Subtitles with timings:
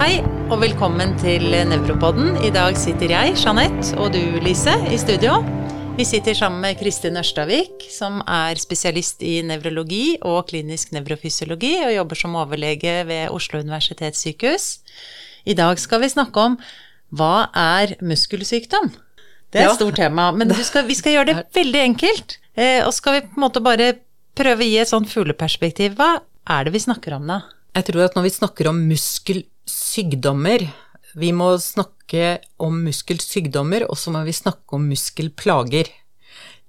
[0.00, 2.38] Hei, og velkommen til Nevropodden.
[2.40, 5.42] I dag sitter jeg, Jeanette, og du, Lise, i studio.
[5.98, 11.92] Vi sitter sammen med Kristin Ørstavik, som er spesialist i nevrologi og klinisk nevrofysiologi, og
[11.98, 14.70] jobber som overlege ved Oslo universitetssykehus.
[15.44, 16.56] I dag skal vi snakke om
[17.12, 18.94] hva er muskelsykdom?
[19.52, 19.76] Det er et Ja.
[19.76, 22.38] stort tema, men skal, vi skal gjøre det veldig enkelt.
[22.56, 23.92] Eh, og skal vi på en måte bare
[24.34, 26.00] prøve å gi et sånt fugleperspektiv.
[26.00, 27.42] Hva er det vi snakker om da?
[27.70, 30.64] Jeg tror at når vi snakker om muskelsykdommer,
[31.18, 35.90] vi må snakke om muskelsykdommer, og så må vi snakke om muskelplager.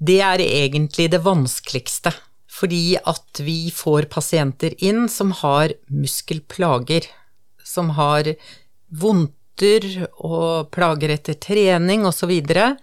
[0.02, 2.14] Det er egentlig det vanskeligste,
[2.52, 7.10] fordi at vi får pasienter inn som har muskelplager,
[7.66, 8.34] som har
[8.90, 9.88] vondter
[10.22, 12.77] og plager etter trening osv., og,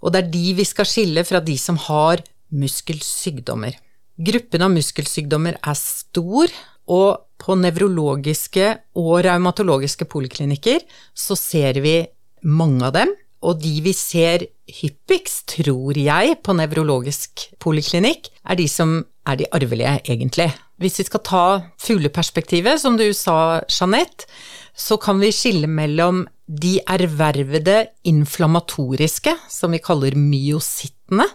[0.00, 3.78] og det er de vi skal skille fra de som har muskelsykdommer.
[4.20, 6.50] Gruppen av muskelsykdommer er stor,
[6.90, 8.68] og på nevrologiske
[9.00, 10.84] og raumatologiske poliklinikker
[11.16, 11.96] så ser vi
[12.44, 14.44] mange av dem, og de vi ser
[14.80, 20.50] hyppigst, tror jeg, på nevrologisk poliklinikk, er de som er de arvelige, egentlig.
[20.80, 21.44] Hvis vi skal ta
[21.80, 24.28] fugleperspektivet, som du sa, Jeanette,
[24.76, 31.26] så kan vi skille mellom de ervervede inflammatoriske, som vi kaller myosittene,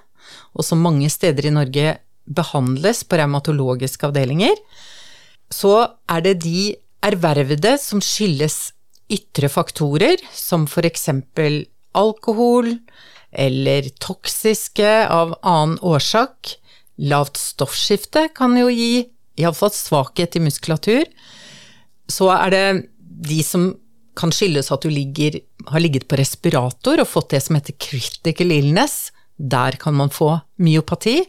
[0.55, 4.57] og som mange steder i Norge behandles på revmatologiske avdelinger,
[5.55, 5.75] så
[6.11, 6.75] er det de
[7.05, 8.73] ervervede som skyldes
[9.11, 11.63] ytre faktorer, som for eksempel
[11.95, 12.73] alkohol,
[13.35, 16.55] eller toksiske av annen årsak.
[16.97, 19.05] Lavt stoffskifte kan jo gi
[19.39, 21.03] iallfall svakhet i muskulatur.
[22.07, 22.65] Så er det
[22.99, 23.73] de som
[24.15, 28.53] kan skyldes at du ligger, har ligget på respirator og fått det som heter critical
[28.55, 29.11] illness.
[29.35, 31.19] Der kan man få myopati.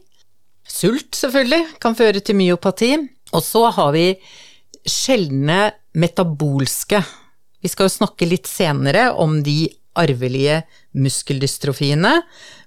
[0.67, 2.93] Sult, selvfølgelig, kan føre til myopati.
[3.35, 4.11] Og så har vi
[4.87, 7.01] sjeldne metabolske.
[7.63, 9.65] Vi skal jo snakke litt senere om de
[9.97, 10.61] arvelige
[10.97, 12.21] muskeldystrofiene,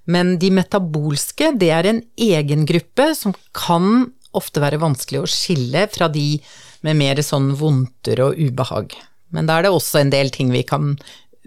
[0.10, 5.86] men de metabolske, det er en egen gruppe som kan ofte være vanskelig å skille
[5.94, 6.40] fra de
[6.86, 8.96] med mer sånn vondter og ubehag.
[9.34, 10.96] Men da er det også en del ting vi kan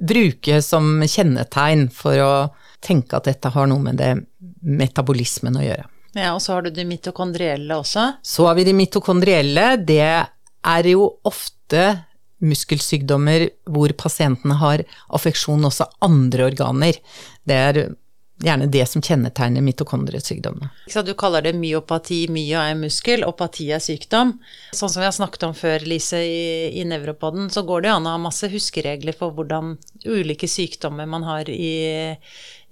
[0.03, 2.35] bruke som kjennetegn for å
[2.83, 4.15] tenke at dette har noe med det
[4.63, 5.92] metabolismen å gjøre.
[6.17, 8.07] Ja, og så har du de mitokondrielle også.
[8.23, 9.77] Så har vi de mitokondrielle.
[9.81, 11.85] Det er jo ofte
[12.43, 14.83] muskelsykdommer hvor pasientene har
[15.15, 16.99] affeksjon også andre organer.
[17.49, 17.81] Det er
[18.43, 20.71] gjerne det som kjennetegner mitokondriesykdommene.
[21.07, 24.35] Du kaller det myopati, myo er muskel, og pati er sykdom.
[24.75, 28.09] Sånn som vi har snakket om før, Lise, i, i Nevropoden, så går det an
[28.09, 29.77] å ha masse huskeregler for hvordan
[30.07, 31.73] ulike sykdommer man har i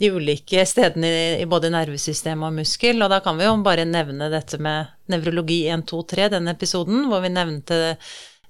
[0.01, 3.03] de ulike stedene i, i både nervesystem og muskel.
[3.05, 7.07] Og da kan vi jo bare nevne dette med nevrologi 1, 2, 3, den episoden
[7.11, 7.81] hvor vi nevnte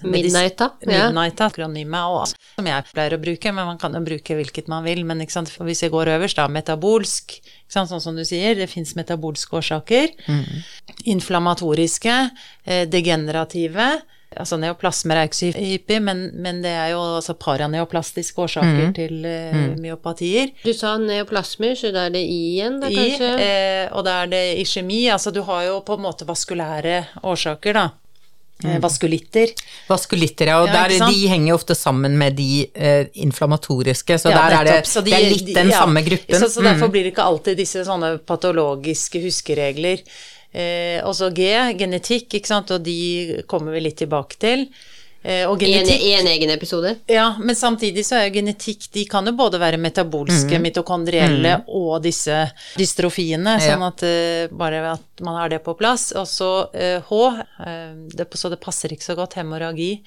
[0.03, 0.71] Midnight, da.
[0.87, 1.09] Ja.
[1.09, 4.85] Midnight, akronymet, og som jeg pleier å bruke, men man kan jo bruke hvilket man
[4.87, 5.03] vil.
[5.09, 7.37] Men hvis jeg går øverst, da, metabolsk,
[7.71, 10.15] sånn som du sier, det fins metabolske årsaker.
[11.11, 12.17] Inflammatoriske,
[12.65, 14.01] eh, degenerative.
[14.31, 19.25] Altså neoplasmer er ikke så hyppig, men, men det er jo altså paraneoplastiske årsaker til
[19.27, 20.53] eh, myopatier.
[20.63, 24.31] Du sa neoplasmer, så da er det I igjen, da I, eh, og da er
[24.31, 27.89] det iskjemi, altså du har jo på en måte vaskulære årsaker, da.
[28.65, 29.49] Eh, vaskulitter.
[29.89, 34.31] Vaskulitter, ja, og Ja, der, de henger jo ofte sammen med de eh, inflammatoriske, så
[34.31, 34.85] Ja, der er det.
[34.93, 35.79] De- det er litt de- den ja.
[35.79, 36.37] samme gruppen.
[36.41, 36.93] Så, så derfor Mm.
[36.93, 40.03] blir det ikke alltid disse sånne patologiske huskeregler.
[40.53, 41.47] Eh, også G,
[41.79, 44.67] genetikk, ikke sant, og de kommer vi litt tilbake til.
[45.23, 46.95] Eh, og I en, en egen episode?
[47.07, 50.63] Ja, men samtidig så er genetikk De kan jo både være metabolske, Mm.
[50.65, 52.39] mitokondrielle og disse
[52.81, 53.75] dystrofiene, Ja.
[53.75, 56.11] sånn at uh, bare at man har det på plass.
[56.17, 57.21] Og så uh, H,
[57.61, 59.99] uh, det, så det passer ikke så godt, hemorragi.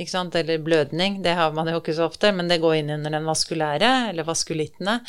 [0.00, 0.34] Ikke sant?
[0.36, 3.24] Eller blødning, det har man jo ikke så ofte, men det går inn under den
[3.28, 5.00] vaskulære, eller vaskulittene.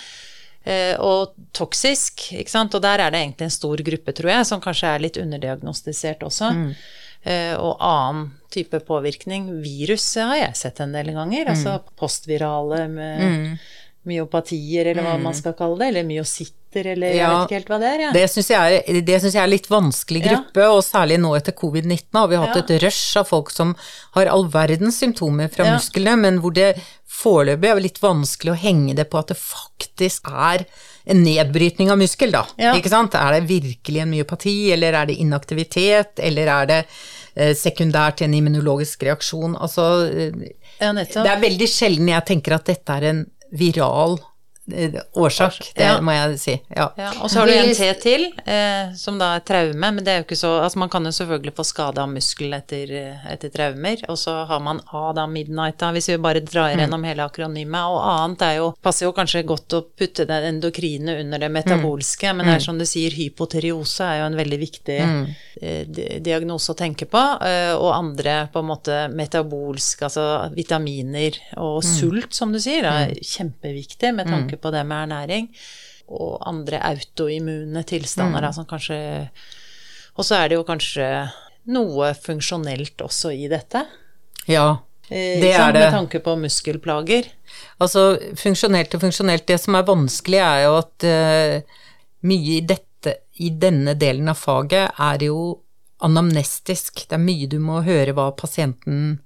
[0.64, 2.76] Eh, og toksisk, ikke sant.
[2.76, 6.22] Og der er det egentlig en stor gruppe, tror jeg, som kanskje er litt underdiagnostisert
[6.28, 6.52] også.
[6.52, 6.76] Eh,
[7.62, 9.62] og annen type påvirkning.
[9.62, 11.46] Virus har jeg sett en del ganger.
[11.54, 13.60] Altså postvirale med
[14.04, 15.92] myopatier, eller hva man skal kalle det.
[15.92, 18.04] Eller myositter, eller jeg vet ikke helt hva det er.
[18.08, 18.12] Ja.
[18.16, 20.34] Det syns jeg, er- synes jeg er litt vanskelig Ja.
[20.36, 22.62] gruppe, og særlig nå etter covid-19 har vi hatt Ja.
[22.76, 23.76] et rush av folk som
[24.14, 25.78] har all verdens symptomer fra Ja.
[25.78, 30.28] musklene, men hvor det foreløpig er litt vanskelig å henge det på at det faktisk
[30.32, 30.66] er
[31.06, 32.46] en nedbrytning av muskel, da.
[32.62, 32.76] Ja.
[32.78, 33.16] Ikke sant?
[33.18, 38.30] Er det virkelig en myopati, eller er det inaktivitet, eller er det eh, sekundært til
[38.30, 39.58] en immunologisk reaksjon?
[39.58, 40.50] Altså eh,
[40.82, 44.20] Ja, det er veldig sjelden jeg tenker at dette er en viral
[45.16, 46.00] årsak, det Ja.
[46.02, 46.62] må jeg si.
[46.76, 46.92] Ja.
[46.98, 50.08] Ja, og så har du en T til, eh, som da er traume, men det
[50.08, 53.32] er jo ikke så Altså man kan jo selvfølgelig få skade av muskel etter, eh,
[53.34, 57.04] etter traumer, og så har man A da, midnight da, hvis vi bare drar gjennom
[57.06, 61.38] hele akronymet, og annet er jo Passer jo kanskje godt å putte det endokrine under
[61.40, 65.00] det metabolske, men det er som du sier, hypoteriose er jo en veldig viktig
[65.62, 65.86] eh,
[66.20, 72.34] diagnose å tenke på, eh, og andre på en måte metabolsk, altså vitaminer og sult,
[72.34, 75.50] som du sier, er kjempeviktig med tanke på det med ernæring
[76.12, 79.30] og andre autoimmune tilstander da, som kanskje
[80.20, 81.08] Og så er det jo kanskje
[81.72, 83.86] noe funksjonelt også i dette.
[84.48, 84.82] ja.
[85.08, 85.86] eh, Det er det.
[85.86, 87.30] Med tanke på muskelplager.
[87.80, 91.82] Altså, funksjonelt og funksjonelt, det som er vanskelig er jo at uh,
[92.28, 95.62] mye i dette, i denne delen av faget er jo
[96.04, 97.06] anamnestisk.
[97.08, 99.22] Det er mye du må høre hva pasienten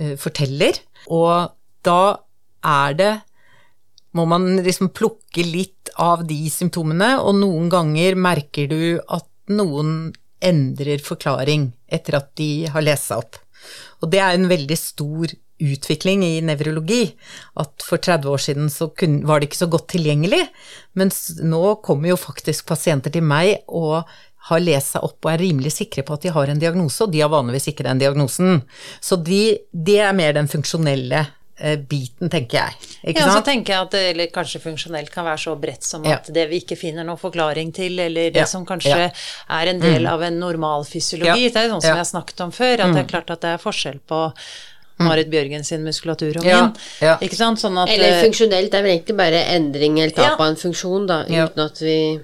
[0.00, 1.52] uh, forteller, og
[1.84, 2.00] da
[2.64, 3.12] er det
[4.16, 10.10] må man liksom plukke litt av de symptomene, og noen ganger merker du at noen
[10.40, 13.38] endrer forklaring etter at de har lest seg opp.
[14.00, 17.02] Og det er en veldig stor utvikling i nevrologi.
[17.60, 18.88] At for 30 år siden så
[19.28, 20.42] var det ikke så godt tilgjengelig,
[20.98, 24.02] mens nå kommer jo faktisk pasienter til meg og
[24.48, 27.12] har lest seg opp og er rimelig sikre på at de har en diagnose, og
[27.12, 28.62] de har vanligvis ikke den diagnosen.
[29.04, 31.26] Så de, det er mer den funksjonelle
[31.60, 32.89] eh, biten, tenker jeg.
[33.04, 36.04] Ikke Ja, så tenker jeg at det eller kanskje funksjonelt kan være så bredt som
[36.04, 36.18] Ja.
[36.18, 39.80] at det vi ikke finner noen forklaring til, eller det Ja, som kanskje er en
[39.80, 41.46] del av en normal fysiologi.
[41.46, 41.94] Ja, Det er jo noe som ja.
[41.94, 44.32] vi har snakket om før, at det er klart at det er forskjell på
[45.00, 46.50] Marit Bjørgen sin muskulatur og min.
[46.52, 47.16] Ja, ja.
[47.24, 47.58] Ikke sant?
[47.62, 50.34] Sånn at Eller funksjonelt, funksjonelt er vel egentlig bare endring eller tap Ja.
[50.38, 51.46] av en funksjon, da, Ja.
[51.48, 52.20] uten at vi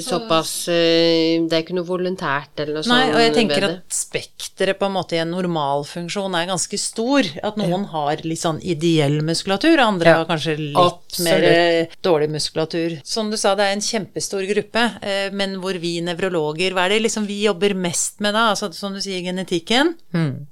[0.00, 2.88] Såpass eh, Det er ikke noe voluntært eller noe sånt.
[2.88, 7.28] Nei, og jeg tenker at spekteret på en måte i en normalfunksjon er ganske stor.
[7.44, 11.28] At noen har litt sånn ideell muskulatur, andre Ja, har kanskje litt absolutt.
[11.28, 12.96] mer eh, dårlig muskulatur.
[13.04, 16.96] Som du sa, det er en kjempestor gruppe, eh, men hvor vi nevrologer, hva er
[16.96, 18.48] det liksom vi jobber mest med da?
[18.54, 19.96] Altså som du sier, genetikken.
[20.14, 20.46] Mm.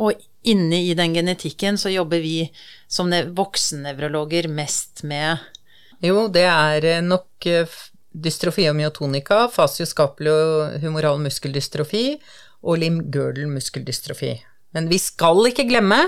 [0.00, 0.16] Og
[0.48, 2.46] inne i den genetikken så jobber vi
[2.90, 5.42] som ne voksennevrologer mest med
[6.02, 12.18] Jo, det er nok nok og myotonika, dystrofia og humoral muskeldystrofi
[12.62, 14.34] og limb-girdle muskeldystrofi.
[14.74, 16.00] Men vi skal ikke glemme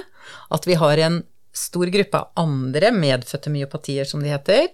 [0.50, 1.22] at vi har en
[1.54, 4.68] stor gruppe av andre medfødte myopatier, som de heter,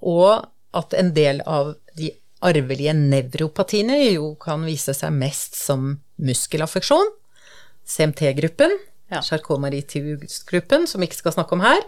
[0.00, 2.12] og at en del av de
[2.42, 7.10] arvelige nevropatiene jo kan vise seg mest som muskelaffeksjon.
[7.88, 8.78] CMT-gruppen,
[9.12, 9.20] Ja.
[9.20, 11.82] Charcot-Marie-Tooth-gruppen, som vi ikke skal snakke om her,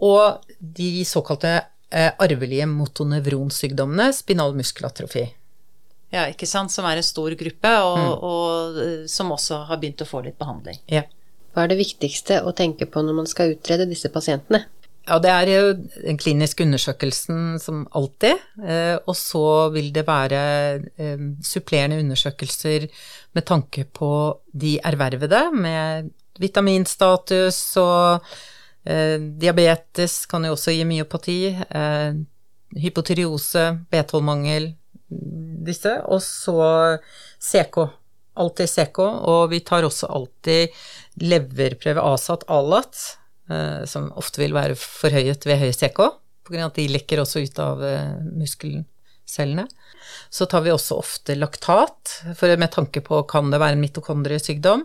[0.00, 1.50] og de såkalte
[1.92, 5.26] eh, arvelige motonevronsykdommene, spinal muskelatrofi.
[6.14, 10.00] Ja, ikke sant, som er en stor gruppe, og, og og som også har begynt
[10.00, 10.78] å få litt behandling.
[10.88, 11.02] Ja.
[11.54, 14.64] Hva er det viktigste å tenke på når man skal utrede disse pasientene?
[15.04, 20.40] Ja, det er jo den kliniske undersøkelsen som alltid, eh, og så vil det være
[20.96, 22.86] eh, supplerende undersøkelser
[23.36, 24.08] med tanke på
[24.48, 26.08] de ervervede, med
[26.40, 28.24] vitaminstatus og
[28.88, 32.16] eh, diabetes kan jo også gi myopati, eh,
[32.80, 34.70] hypotyreose, B12-mangel,
[35.68, 36.64] disse, og så
[37.44, 37.76] CK.
[38.40, 40.72] Alltid CK, og vi tar også alltid
[41.22, 43.23] leverprøve ASAT ALAT, eh,
[43.88, 46.00] som ofte vil være forhøyet ved høy CK,
[46.48, 49.66] av at de lekker også ut av eh, muskelcellene.
[50.30, 54.84] Så tar vi også ofte laktat, for med tanke på kan det være en mitokondriesykdom.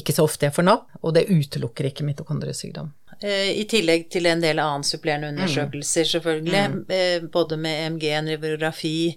[0.00, 2.92] Ikke så ofte jeg får napp, og det utelukker ikke mitokondriesykdom.
[3.22, 5.36] Eh, I tillegg til en del annen supplerende Mm.
[5.38, 6.62] undersøkelser, selvfølgelig.
[6.88, 7.30] Mm.
[7.30, 9.16] Både med EMG, nevrografi,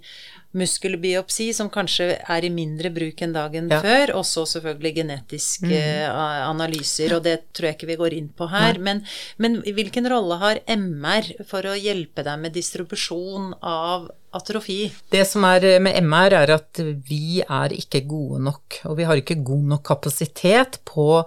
[0.54, 3.80] muskelbiopsi, som kanskje er i mindre bruk enn dagen Ja.
[3.82, 4.14] Før.
[4.20, 6.50] Og så selvfølgelig genetiske mm.
[6.50, 8.78] analyser, og det tror jeg ikke vi går inn på her.
[8.78, 9.02] Men,
[9.38, 14.92] men hvilken rolle har MR for å hjelpe deg med distribusjon av atrofi?
[15.14, 19.18] Det som er med MR, er at vi er ikke gode nok, og vi har
[19.18, 21.24] ikke god nok kapasitet på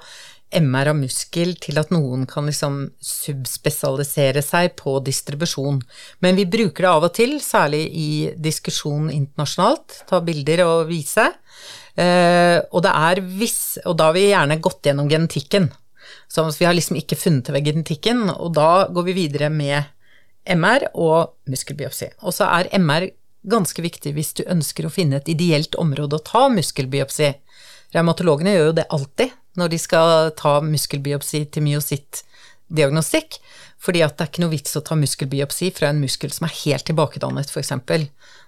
[0.57, 5.83] MR av muskel til at noen kan liksom subspesialisere seg på distribusjon.
[6.25, 8.11] Men vi bruker det av og til, særlig i
[8.41, 11.29] diskusjon internasjonalt, ta bilder og vise.
[11.97, 15.71] Eh, og det er viss, og da har vi gjerne gått gjennom genetikken.
[16.29, 19.93] Så vi har liksom ikke funnet det ved genetikken, og da går vi videre med
[20.57, 22.13] MR og muskelbiopsi.
[22.25, 23.09] Og så er MR
[23.47, 27.33] ganske viktig hvis du ønsker å finne et ideelt område å ta muskelbiopsi.
[27.95, 33.39] Revmatologene gjør jo det alltid når de skal ta muskelbiopsi til myosittdiagnostikk,
[33.79, 36.55] fordi at det er ikke noe vits å ta muskelbiopsi fra en muskel som er
[36.65, 37.73] helt tilbakedannet, f.eks.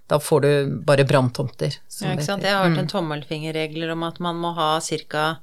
[0.09, 0.51] Da får du
[0.89, 1.75] bare branntomter.
[2.01, 2.43] Ja, ikke sant?
[2.43, 2.75] Jeg har Mm.
[2.75, 5.39] hørt en tommelfingerregler om at man må ha ca.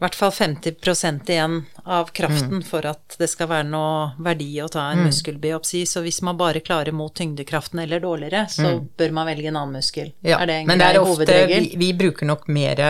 [0.00, 4.68] i hvert fall 50% igjen av kraften for at det skal være noe verdi å
[4.72, 5.82] ta en muskelbiopsi.
[5.86, 9.76] Så hvis man bare klarer mot tyngdekraften eller dårligere, så bør man velge en annen
[9.76, 10.14] muskel.
[10.24, 12.80] Ja, er det en men det er ofte, vi, vi bruker nok mer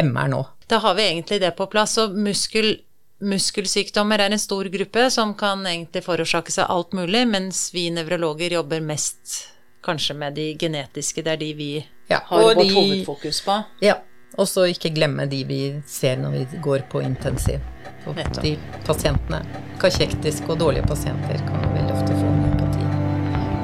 [0.00, 0.40] MR nå.
[0.66, 1.98] Da har vi egentlig det på plass.
[2.00, 2.72] Og muskel,
[3.20, 8.56] muskelsykdommer er en stor gruppe som kan egentlig forårsake seg alt mulig, mens vi nevrologer
[8.58, 9.42] jobber mest
[9.86, 11.22] kanskje med de genetiske.
[11.22, 11.70] Det er de vi
[12.08, 13.60] Ja, har vårt de- hovedfokus på.
[13.84, 14.00] Ja,
[14.36, 17.60] og så ikke glemme de vi ser når vi går på intensiv.
[18.06, 18.54] Og de
[18.86, 19.42] pasientene,
[19.82, 22.86] kachektiske og dårlige pasienter, kan jo veldig ofte få myopati.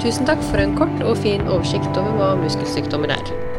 [0.03, 3.52] Tusen takk for en kort og fin oversikt over hva muskelsykdommer er.